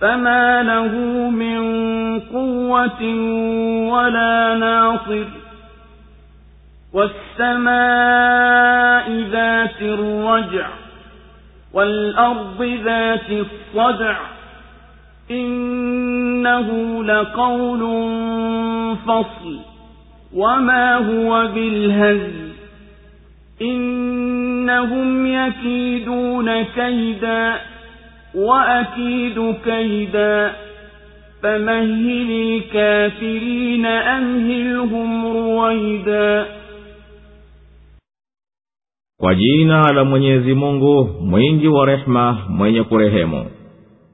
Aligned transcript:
فما 0.00 0.62
له 0.62 0.92
من 1.30 1.60
قوة 2.20 3.02
ولا 3.92 4.54
ناصر 4.54 5.24
والسماء 6.92 9.10
ذات 9.30 9.82
الرجع 9.82 10.68
والأرض 11.72 12.62
ذات 12.84 13.30
الصدع 13.30 14.16
إنه 15.30 17.04
لقول 17.04 17.80
فصل 19.06 19.58
وما 20.34 20.94
هو 20.96 21.46
بالهزل 21.46 22.46
إنهم 23.62 25.26
يكيدون 25.26 26.62
كيدا 26.62 27.54
وأكيد 28.35 29.55
كيدا 29.65 30.53
فمهل 31.43 32.29
الكافرين 32.31 33.85
أمهلهم 33.85 35.25
رويدا 35.25 36.45
kwa 39.19 39.35
jina 39.35 39.93
la 39.93 40.03
mwenyezi 40.05 40.53
mungu 40.53 41.09
mwingi 41.21 41.67
wa 41.67 41.85
rehema 41.85 42.37
mwenye 42.49 42.83
kurehemu 42.83 43.45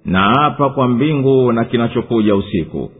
na 0.06 0.46
apa 0.46 0.70
kwa 0.70 0.88
mbingu 0.88 1.52
na 1.52 1.66
kinachokuja 1.66 2.36
usiku 2.36 2.92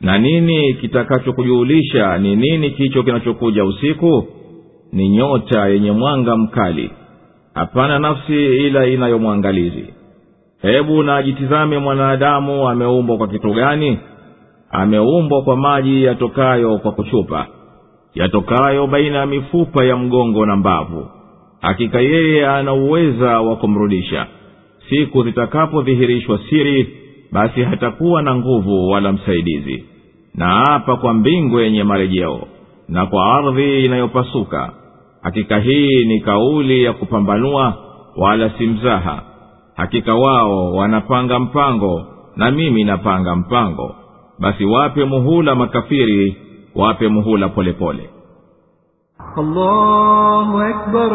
na 0.00 0.18
nini 0.18 0.74
kitakachokujuhulisha 0.74 2.18
ni 2.18 2.36
nini 2.36 2.70
kicho 2.70 3.02
kinachokuja 3.02 3.64
usiku 3.64 4.26
ni 4.92 5.08
nyota 5.08 5.68
yenye 5.68 5.92
mwanga 5.92 6.36
mkali 6.36 6.90
hapana 7.54 7.98
nafsi 7.98 8.44
ila 8.66 8.86
inayomwangalizi 8.86 9.84
hebu 10.61 11.03
na 11.03 11.15
ajitizame 11.15 11.77
mwanadamu 11.79 12.69
ameumbwa 12.69 13.17
kwa 13.17 13.27
kitu 13.27 13.53
gani? 13.53 13.99
Ameumbwa 14.71 15.41
kwa 15.41 15.57
maji 15.57 16.03
yatokayo 16.03 16.77
kwa 16.77 16.91
kuchupa 16.91 17.47
yatokayo 18.15 18.87
baina 18.87 19.17
ya 19.17 19.25
mifupa 19.25 19.85
ya 19.85 19.97
mgongo 19.97 20.45
na 20.45 20.55
mbavu. 20.55 21.07
Hakika 21.61 21.99
yeye 22.01 22.47
ana 22.47 22.73
uweza 22.73 23.41
wa 23.41 23.55
kumrudisha. 23.55 24.27
Siku 24.89 25.23
zitakapodhihirishwa 25.23 26.39
siri 26.49 26.87
basi 27.31 27.61
hatakuwa 27.63 28.21
na 28.21 28.35
nguvu 28.35 28.87
wala 28.89 29.11
msaidizi. 29.11 29.83
Na 30.35 30.47
hapa 30.47 30.95
kwa 30.95 31.13
mbingu 31.13 31.59
yenye 31.59 31.83
marejeo 31.83 32.41
na 32.89 33.05
kwa 33.05 33.35
ardhi 33.37 33.85
inayopasuka 33.85 34.71
hakika 35.21 35.59
hii 35.59 36.05
ni 36.05 36.19
kauli 36.21 36.83
ya 36.83 36.93
kupambanua 36.93 37.73
wala 38.17 38.49
si 38.49 38.67
mzaha 38.67 39.21
hakika 39.77 40.15
wao 40.15 40.73
wanapanga 40.73 41.39
mpango 41.39 42.05
na 42.35 42.51
mimi 42.51 42.83
napanga 42.83 43.35
mpango. 43.35 43.95
Basi 44.39 44.65
wape 44.65 45.05
muhula 45.05 45.55
makafiri 45.55 46.37
wape 46.75 47.07
muhula 47.07 47.49
polepole. 47.49 48.03
Pole. 48.03 48.09
Allahu 49.37 50.57
akbar, 50.57 51.11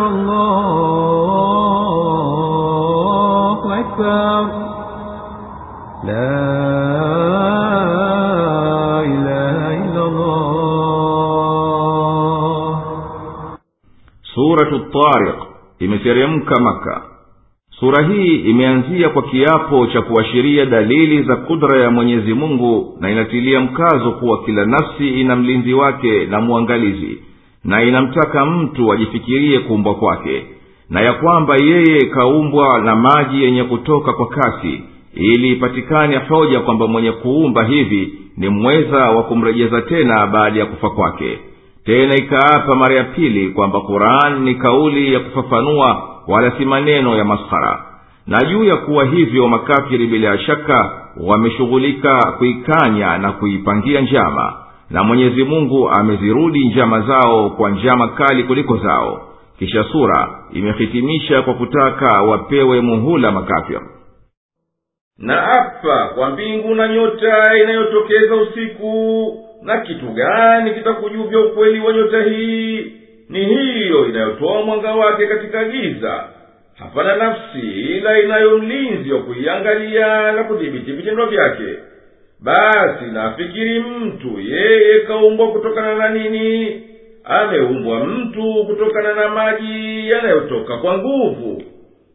Suratu 14.35 14.79
Tariq 14.91 15.39
imeteremka 15.79 16.55
Maka 16.61 17.12
sura 17.83 18.05
hii 18.07 18.37
imeanzia 18.37 19.09
kwa 19.09 19.23
kiapo 19.23 19.87
cha 19.87 20.03
kuashiria 20.03 20.67
dalili 20.67 21.23
za 21.23 21.37
kudra 21.37 21.81
ya 21.83 21.91
mwenyezi 21.91 22.35
mungu 22.35 22.97
na 23.01 23.11
inatilia 23.11 23.61
mkazo 23.61 24.11
kuwa 24.13 24.45
kila 24.45 24.67
nafsi 24.67 25.09
ina 25.09 25.37
mlinzi 25.37 25.75
wake 25.75 26.27
na 26.27 26.41
mwangalizi 26.41 27.19
na 27.65 27.83
inamtaka 27.83 28.47
mtu 28.47 28.93
ajifikirie 28.93 29.59
kuumbwa 29.59 29.95
kwake 29.95 30.45
na 30.91 31.01
ya 31.01 31.13
kwamba 31.13 31.57
yeye 31.57 32.07
kaumbwa 32.07 32.81
na 32.81 32.97
maji 32.97 33.43
yenye 33.45 33.65
kutoka 33.65 34.13
kwa 34.13 34.27
kasi 34.27 34.83
ili 35.15 35.49
ipatikane 35.53 36.17
hoja 36.17 36.61
kwamba 36.61 36.87
mwenye 36.87 37.13
kuumba 37.13 37.65
hivi 37.65 38.15
ni 38.37 38.49
mweza 38.49 39.11
wa 39.11 39.23
kumrejeza 39.23 39.81
tena 39.83 40.27
baada 40.27 40.61
ya 40.61 40.67
kufa 40.67 40.91
kwake. 40.91 41.39
Tena 41.85 42.15
ikaapa 42.15 42.75
mara 42.75 42.95
ya 42.95 43.05
pili 43.05 43.49
kwamba 43.49 43.81
qurani 43.81 44.41
ni 44.41 44.55
kauli 44.55 45.13
ya 45.13 45.21
kufafanua 45.21 46.12
wala 46.29 46.51
si 46.59 46.65
maneno 46.65 47.17
ya 47.17 47.25
maskhara 47.25 47.85
na 48.27 48.39
juu 48.41 48.65
ya 48.65 48.77
kuwa 48.77 49.05
hivyo 49.05 49.49
makafiri 49.49 50.07
bila 50.07 50.39
shaka 50.39 50.91
wameshughulika 51.27 52.33
kuikanya 52.39 53.19
na 53.19 53.33
kuipangia 53.33 54.01
njama 54.01 54.55
na 54.91 55.05
mwenyezi 55.05 55.45
mungu 55.45 55.91
amezirudi 55.91 56.69
njama 56.69 57.01
zao 57.01 57.51
kwa 57.51 57.71
njama 57.71 58.09
kali 58.09 58.45
kuliko 58.45 58.77
zao. 58.77 59.29
Kisha 59.59 59.85
sura 59.85 60.29
imehitimisha 60.53 61.43
kwa 61.43 61.55
kutaka 61.55 62.23
wapewe 62.23 62.81
muhula 62.81 63.31
makafir 63.33 63.81
na 65.19 65.47
apa 65.53 66.09
kwa 66.15 66.31
mbingu 66.31 66.75
na 66.75 66.89
nyota 66.89 67.59
inayotokeza 67.63 68.37
usiku 68.37 69.25
na 69.63 69.79
kitu 69.81 70.07
gani 70.07 70.71
kitakujuvya 70.75 71.41
ukweli 71.41 71.81
wa 71.81 71.93
nyota 71.93 72.23
hii 72.23 72.93
ni 73.33 73.45
hiyo 73.45 74.07
inayotoa 74.07 74.63
mwanga 74.63 74.95
wake 74.95 75.27
katika 75.27 75.65
giza. 75.65 76.25
Hapana 76.79 77.17
nafsi 77.17 77.61
ila 77.71 78.19
inayo 78.21 78.59
mlinzi 78.59 79.13
wa 79.13 79.23
kuiangalia 79.23 80.33
na 80.33 80.45
kudhibiti 80.45 80.93
vitendo 80.93 81.27
vyake. 81.27 81.79
Basi 82.41 83.05
nafikiri 83.13 83.81
mtu 83.81 84.41
yeye 84.41 85.01
kaumbwa 85.01 85.53
kutokana 85.53 85.95
na 85.95 86.09
nini? 86.09 86.83
Ameumbwa 87.25 88.05
mtu 88.05 88.65
kutokana 88.67 89.15
na 89.15 89.29
maji 89.29 90.09
yanayotoka 90.11 90.77
kwa 90.77 90.99
nguvu. 90.99 91.63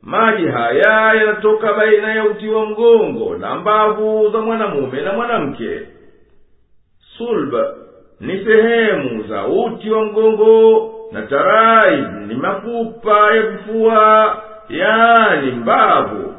Maji 0.01 0.47
haya 0.47 1.13
yanatoka 1.13 1.73
baina 1.73 2.15
ya 2.15 2.25
uti 2.25 2.47
wa 2.49 2.65
mgongo 2.65 3.37
na 3.37 3.55
mbavu 3.55 4.29
za 4.31 4.37
mwanamume 4.41 5.01
na 5.01 5.13
mwanamke. 5.13 5.79
Sulba 7.17 7.75
ni 8.19 8.45
sehemu 8.45 9.23
za 9.23 9.47
uti 9.47 9.89
wa 9.89 10.05
mgongo 10.05 10.93
na 11.11 11.21
tarai 11.21 12.05
ni 12.27 12.35
mafupa 12.35 13.35
ya 13.35 13.41
vifua 13.41 14.37
yaani 14.69 15.51
mbavu. 15.51 16.33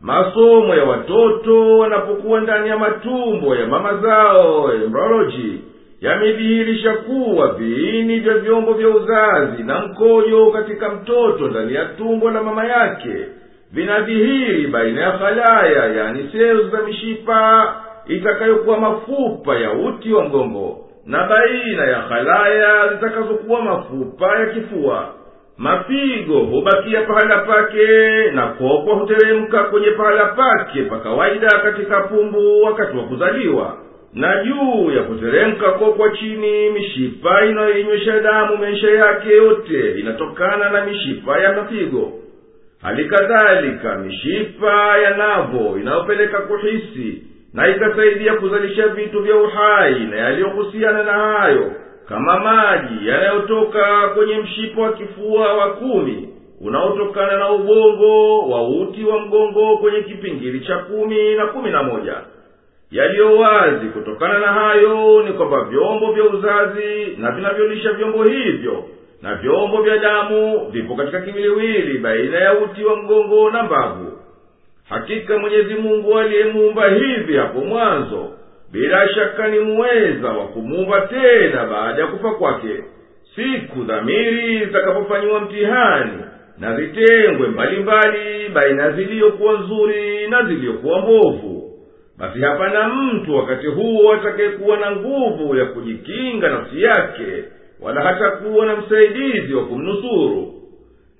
Masomo 0.00 0.74
ya 0.74 0.84
watoto 0.84 1.78
wanapokuwa 1.78 2.40
ndani 2.40 2.68
ya 2.68 2.78
matumbo 2.78 3.56
ya 3.56 3.66
mama 3.66 3.96
zao 3.96 4.72
embryology 4.74 5.58
yamedhihirisha 6.00 6.92
kuwa 6.92 7.52
viini 7.52 8.20
vya 8.20 8.34
vyombo 8.38 8.72
vya 8.72 8.88
uzazi 8.88 9.62
na 9.62 9.80
mkojo 9.80 10.50
katika 10.50 10.88
mtoto 10.88 11.48
ndani 11.48 11.74
ya 11.74 11.84
tumbo 11.84 12.30
la 12.30 12.42
mama 12.42 12.64
yake 12.64 13.16
vinadhihiri 13.72 14.66
baina 14.66 15.00
ya 15.00 15.10
halaya 15.10 15.84
yani 15.94 16.28
selu 16.32 16.68
za 16.70 16.82
mishipa 16.82 17.74
itakayokuwa 18.06 18.78
mafupa 18.80 19.56
ya 19.56 19.72
uti 19.72 20.12
wa 20.12 20.24
mgongo 20.24 20.78
na 21.06 21.26
baina 21.26 21.84
ya 21.86 21.98
halaya 22.00 22.88
zitakazokuwa 22.94 23.62
mafupa 23.62 24.38
ya 24.38 24.46
kifua 24.46 25.14
mapigo 25.58 26.38
hubakia 26.38 27.00
pahala 27.02 27.38
pake 27.38 27.86
na 28.34 28.46
kokwa 28.46 28.94
huteremka 28.94 29.64
kwenye 29.64 29.90
pahala 29.90 30.24
pake 30.24 30.82
pa 30.82 30.98
kawaida 30.98 31.48
katika 31.58 32.00
pumbu 32.00 32.62
wakati 32.62 32.96
wa 32.96 33.04
kuzaliwa. 33.04 33.76
Na 34.14 34.44
juu 34.44 34.90
ya 34.90 35.02
kuteremka 35.02 35.70
kokwa 35.72 36.10
chini 36.10 36.70
mishipa 36.70 37.44
inayoinywesha 37.44 38.20
damu 38.20 38.56
maisha 38.56 38.90
yake 38.90 39.28
yote 39.28 39.90
inatokana 40.00 40.70
na 40.70 40.84
mishipa 40.86 41.38
ya 41.40 41.52
mapigo. 41.52 42.12
Hali 42.82 43.04
kadhalika 43.04 43.98
mishipa 43.98 44.98
ya 44.98 45.16
navo 45.16 45.78
inayopeleka 45.80 46.38
kuhisi 46.38 47.22
na 47.54 47.68
ikasaidia 47.68 48.34
kuzalisha 48.34 48.88
vitu 48.88 49.20
vya 49.22 49.36
uhai 49.36 49.94
na 50.00 50.16
yaliyohusiana 50.16 51.02
na 51.02 51.12
hayo 51.12 51.72
kama 52.08 52.40
maji 52.40 53.08
yanayotoka 53.08 54.08
kwenye 54.08 54.36
mshipa 54.38 54.82
wa 54.82 54.92
kifua 54.92 55.52
wa 55.54 55.70
kumi 55.70 56.28
unaotokana 56.60 57.36
na 57.38 57.50
ubongo 57.50 58.38
wa 58.48 58.68
uti 58.68 59.04
wa 59.04 59.20
mgongo 59.20 59.76
kwenye 59.76 60.00
kipingili 60.02 60.60
cha 60.60 60.78
kumi 60.78 61.34
na 61.34 61.46
kumi 61.46 61.70
na 61.70 61.82
moja. 61.82 62.14
Yaliyo 62.90 63.36
wazi 63.38 63.86
kutokana 63.86 64.38
na 64.38 64.46
hayo 64.46 65.22
ni 65.22 65.32
kwamba 65.32 65.64
vyombo 65.64 66.12
vya 66.12 66.24
uzazi 66.24 67.16
na 67.18 67.30
vinavyolisha 67.30 67.92
vyombo 67.92 68.24
hivyo 68.24 68.84
na 69.22 69.34
vyombo 69.34 69.82
vya 69.82 69.98
damu 69.98 70.68
vipo 70.70 70.94
katika 70.96 71.20
kiwiliwili 71.20 71.98
baina 71.98 72.38
ya 72.38 72.58
uti 72.58 72.84
wa 72.84 72.96
mgongo 72.96 73.50
na 73.50 73.62
mbavu 73.62 74.13
hakika 74.88 75.38
mwenyezi 75.38 75.74
mungu 75.74 76.18
aliyemuumba 76.18 76.88
hivi 76.90 77.36
hapo 77.36 77.60
mwanzo 77.60 78.30
bila 78.72 79.08
shaka 79.08 79.48
ni 79.48 79.58
muweza 79.58 80.28
wa 80.28 80.46
kumuumba 80.46 81.00
tena 81.00 81.66
baada 81.66 82.02
ya 82.02 82.06
kufa 82.08 82.30
kwake. 82.30 82.84
Siku 83.34 83.82
dhamiri 83.82 84.58
zitakapofanyiwa 84.66 85.40
mtihani 85.40 86.12
na 86.58 86.76
zitengwe 86.76 87.48
mbalimbali 87.48 88.48
baina 88.54 88.90
ziliyokuwa 88.90 89.60
nzuri 89.60 90.28
na 90.28 90.42
ziliyokuwa 90.44 91.00
mbovu 91.00 91.70
basi 92.18 92.40
hapana 92.40 92.88
mtu 92.88 93.36
wakati 93.36 93.66
huo 93.66 94.12
atakayekuwa 94.12 94.76
na 94.76 94.90
nguvu 94.96 95.56
ya 95.56 95.64
kujikinga 95.64 96.48
nafsi 96.48 96.82
yake 96.82 97.44
wala 97.80 98.00
hatakuwa 98.00 98.66
na 98.66 98.76
msaidizi 98.76 99.54
wa 99.54 99.64
kumnusuru 99.64 100.54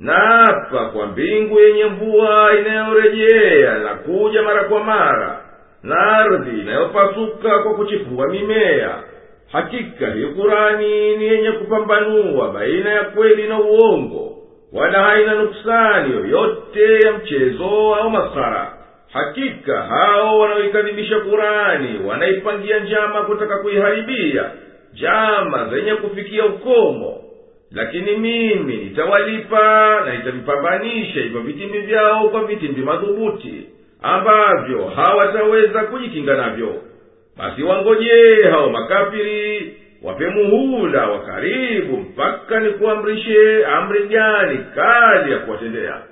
na 0.01 0.13
hapa 0.15 0.85
kwa 0.87 1.07
mbingu 1.07 1.61
yenye 1.61 1.85
mvua 1.85 2.51
inayorejea 2.61 3.79
na 3.79 3.95
kuja 3.95 4.43
mara 4.43 4.65
kwa 4.65 4.85
mara 4.85 5.41
na 5.83 5.97
ardhi 6.17 6.61
inayopasuka 6.61 7.59
kwa 7.59 7.75
kuchipua 7.75 8.29
mimea. 8.29 8.95
Hakika 9.53 10.11
hii 10.11 10.27
kurani 10.27 11.17
ni 11.17 11.25
yenye 11.25 11.53
kupambanua 11.53 12.51
baina 12.53 12.91
ya 12.91 13.05
kweli 13.05 13.49
na 13.49 13.61
uongo 13.61 14.37
wala 14.73 15.03
haina 15.03 15.35
nuksani 15.35 16.15
yoyote 16.15 16.95
ya 17.07 17.13
mchezo 17.13 17.95
au 17.95 18.11
masara 18.11 18.73
hakika 19.13 19.83
hao 19.83 20.39
wanaoikadhibisha 20.39 21.21
kurani 21.21 22.01
wanaipangia 22.07 22.79
njama 22.81 23.23
kutaka 23.23 23.59
kuiharibia 23.59 24.51
njama 24.93 25.69
zenye 25.69 25.95
kufikia 25.95 26.45
ukomo 26.47 27.21
lakini 27.75 28.17
mimi 28.17 28.77
nitawalipa 28.77 30.01
na 30.07 30.17
nitavipambanisha 30.17 31.21
hivyo 31.21 31.41
vitimbi 31.41 31.79
vyao 31.79 32.29
kwa 32.29 32.45
vitimbi 32.45 32.81
madhubuti 32.83 33.67
ambavyo 34.03 34.85
hawataweza 34.85 35.83
kujikinga 35.85 36.35
navyo. 36.37 36.75
Basi 37.37 37.63
wangojee 37.63 38.43
hao 38.51 38.71
makafiri 38.71 39.77
wape 40.03 40.27
muhula 40.29 41.07
wa 41.11 41.19
karibu 41.27 41.97
mpaka 41.97 42.61
nikuamrishe 42.61 43.67
amri 43.67 44.07
gani 44.09 44.59
kali 44.75 45.33
ya 45.33 45.39
kuwatendea 45.39 46.03